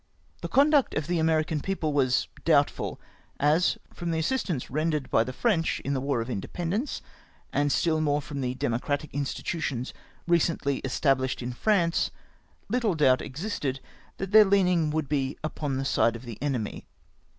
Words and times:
The 0.41 0.47
conduct 0.47 0.95
of 0.95 1.05
the 1.05 1.19
American 1.19 1.59
people 1.59 1.93
was 1.93 2.27
doubtful, 2.43 2.99
as, 3.39 3.77
from 3.93 4.09
the 4.09 4.17
assistance 4.17 4.71
rendered 4.71 5.11
by 5.11 5.23
the 5.23 5.31
French 5.31 5.79
in 5.81 5.93
the 5.93 6.01
War 6.01 6.21
of 6.21 6.27
Independence, 6.27 7.03
and 7.53 7.71
still 7.71 8.01
more 8.01 8.19
from 8.19 8.41
the 8.41 8.55
democratic 8.55 9.13
institutions 9.13 9.93
recently 10.25 10.81
estabhshed 10.81 11.43
in 11.43 11.53
France, 11.53 12.09
httle 12.73 12.97
doubt 12.97 13.21
existed 13.21 13.79
that 14.17 14.31
their 14.31 14.43
leaning 14.43 14.89
would 14.89 15.07
be 15.07 15.37
upon 15.43 15.77
the 15.77 15.85
side 15.85 16.15
of 16.15 16.25
the 16.25 16.41
enemy. 16.41 16.87